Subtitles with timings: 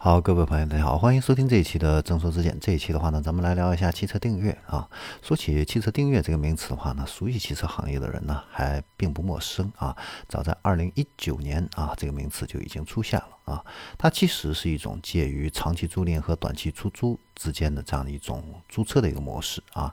[0.00, 2.56] 好，各位朋友，大家好，欢迎收听这一期的正说之见。
[2.60, 4.88] 这一期的话呢，咱们来聊一下汽车订阅啊。
[5.20, 9.96] 说起汽车订阅这个名词的话呢，熟悉汽车行业的人呢还并不陌生啊。
[10.28, 13.64] 早在二零一九年啊，这个名词就已经出现了啊。
[13.98, 19.92] 它其实是一种介于长期租赁和短期出租之间的这样的一种租车的一个模式啊。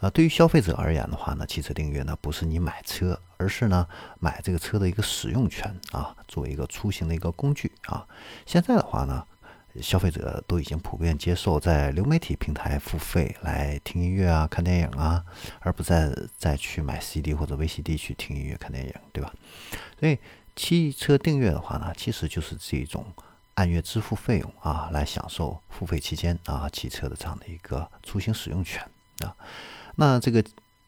[0.00, 3.86] 呃，对于消费者而言的话呢，汽车订阅呢不是你买车，而是呢
[4.20, 8.06] 买这个车的一个使用权啊，作为一个出行的一个工具啊。
[8.44, 9.26] 现在的话呢，
[9.80, 15.24] 消费者都已经普遍接受在流媒体平台付费来听音乐啊、看电影啊，
[15.60, 19.32] 而不再再去买 CD 或者 VCD 去听音乐、看电影，对吧？
[19.98, 20.18] 所以
[20.54, 23.04] 汽车订阅的话呢，其实就是这种
[23.54, 28.82] 按月支付费用啊，来享受付费期间啊汽车的这样的一个出行使用权
[29.20, 29.34] 啊。
[29.96, 30.42] 那这个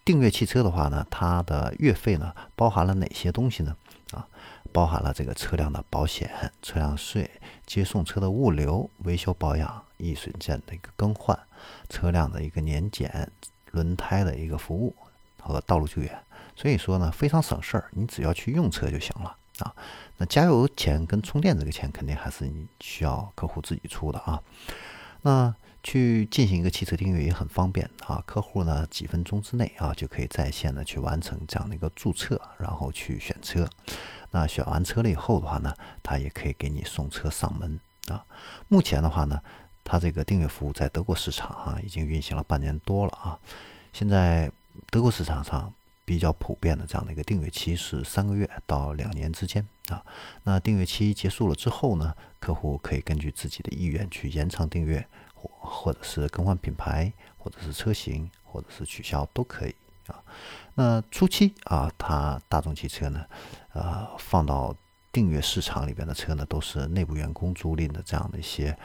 [0.04, 3.76] 订阅汽车的话呢，它的月费呢包含了哪些东西呢？
[4.12, 4.26] 啊，
[4.72, 6.30] 包含了这个车辆的保险、
[6.62, 7.30] 车辆税、
[7.66, 11.38] 接送车的物流、维修保养、易损件的一个更换、
[11.90, 13.30] 车辆的一个年检、
[13.72, 14.96] 轮胎的一个服务
[15.40, 16.18] 和道路救援。
[16.56, 19.74] 所以说呢，非常省事儿，你只要去用车就行了啊。
[20.16, 24.42] 那加油钱跟充电这个钱肯定还是你需要客户自己出的啊。
[25.22, 33.68] 那去进行一个汽车订阅也很方便啊，客户呢几分钟之内啊就可以在线的去完成这样的一个注册，然后去选车。
[34.30, 38.22] 那选完车了以后的话呢，他也可以给你送车上门啊。
[38.68, 39.40] 目前的话呢，
[39.82, 43.38] 他这个订阅服务在德国市场啊已经运行了半年多了啊。
[43.92, 44.50] 现在
[44.90, 45.72] 德国市场上
[46.04, 50.04] 比较普遍的这样的一个订阅期是三个月到两年之间啊。
[50.42, 55.06] 那订阅期结束了之后呢，客户可以根据自己的意愿去延长订阅。
[55.60, 59.74] 或者是更换品牌，或者是车型，或者是取消都可以
[60.06, 60.22] 啊。
[60.74, 63.24] 那初期啊，它大众汽车呢，
[63.72, 64.74] 呃，放到
[65.12, 68.76] 订阅市场里边的车呢，都是内部员工租赁的这样的一些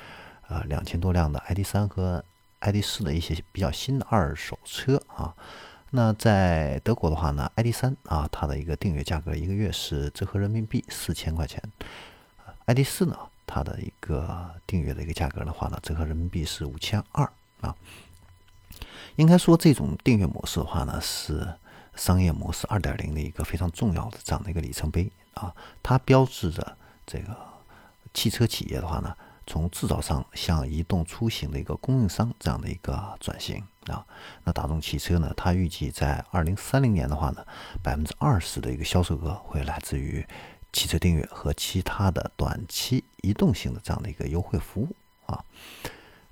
[0.47, 2.23] 呃两千多辆的 ID 三和
[2.59, 5.35] ID 四的一些比较新的二手车啊。
[5.91, 11.61] 那在德国的话呢，ID 三啊，它的一个订阅价格一个月是折合人民币四千块钱
[12.65, 13.15] ，ID 四呢？
[13.53, 17.31] 它的一个订阅的一个价格的话呢，折合人民币是五千二
[17.61, 17.75] 啊。
[19.17, 21.47] 应该说，这种订阅模式的话呢，是
[21.93, 25.53] 商业模式二点零的一个非常重要的这样的一个里程碑啊。
[25.83, 26.75] 它标志着
[27.05, 27.37] 这个
[28.11, 29.15] 汽车企业的话呢，
[29.45, 34.03] 从制造商向移动出行的一个供应商这样的一个转型啊。
[34.43, 37.45] 那大众汽车呢，它预计在二零三零年的话呢，
[37.83, 40.25] 百分之二十的一个销售额会来自于。
[40.73, 44.95] 汽车订阅和其他的短期移动性的这样的一个优惠服务
[45.27, 45.45] 啊，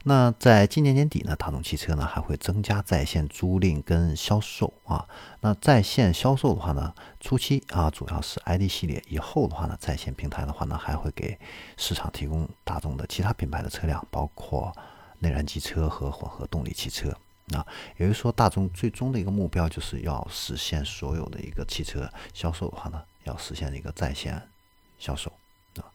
[0.04, 5.08] 那在今年年底呢，大众汽车呢还会增加在线租赁跟销售啊。
[5.42, 11.40] 那在线销售的话呢，初期啊主要是 ID 系列，以后的话呢，在线平台的话呢，还会给
[11.78, 14.76] 市场提供大众的其他品牌的车辆，包括
[15.20, 17.16] 内燃机车和混合动力汽车
[17.54, 17.64] 啊。
[17.98, 23.00] 也就是说，大众最终的一个目标就是要实现所有的一个汽车销售的话呢。
[23.24, 24.50] 要实现一个在线
[24.98, 25.32] 销售
[25.78, 25.86] 啊。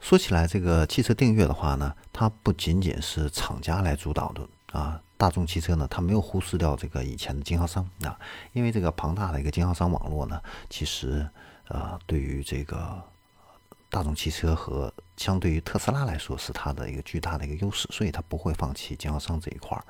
[0.00, 5.00] 说起来，这个汽车订阅的话呢，它不仅仅是厂家来主导的啊。
[5.16, 8.18] 大众汽车呢，它没有忽视掉这个以前的经销商啊，
[8.52, 11.28] 因为这个庞大的一个经销商网络呢，其实
[11.68, 13.02] 呃，对于这个。
[13.90, 19.84] 大众汽车和相对于特斯拉来说是它的一个巨大的一个优势，所以它不会放弃经销商这一块儿。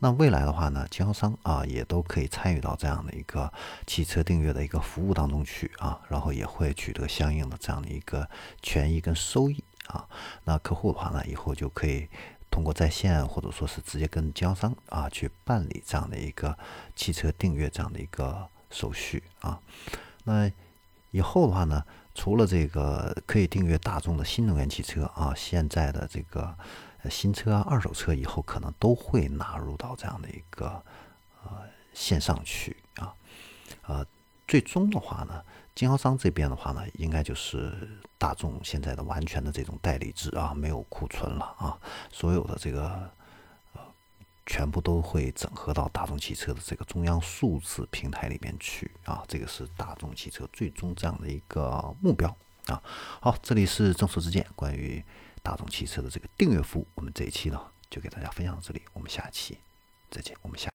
[0.00, 3.50] 那未来的话呢，经销商啊也都可以参与到这样的一个
[3.86, 8.28] 汽车订阅的一个服务当中去啊，然后也会取得相应的这样的一个
[8.60, 10.04] 权益跟收益啊。
[10.42, 12.08] 那客户的话呢，以后就可以
[12.50, 16.58] 通过在线或者说是直接跟经销商啊去办理这样的一个
[16.96, 19.60] 汽车订阅这样的一个手续啊。
[20.24, 20.50] 那
[21.12, 21.84] 以后的话呢？
[22.14, 26.56] 除了这个可以订阅大众的新能源汽车啊，现在的这个
[27.10, 30.82] 新车啊、二手车以后可能都会纳入到这样的一个
[31.42, 31.50] 呃
[31.92, 33.14] 线上去啊，
[33.86, 34.06] 呃，
[34.46, 35.42] 最终的话呢，
[35.74, 37.72] 经销商这边的话呢，应该就是
[38.16, 41.78] 大众现在的完全的这种代理制啊，没有库存了啊，
[42.12, 43.10] 所有的这个。
[44.46, 52.28] 全部都会整合到大众汽车的这个中央数字平台里面去啊，这个是大众汽车最终这样的一个目标
[52.66, 52.82] 啊。
[53.20, 55.02] 好，这里是正说之见，关于
[55.42, 59.58] 大众汽车的这个订阅服务，我们这一期呢就给大家分享到这里，我们下期
[60.10, 60.72] 再见，我们下。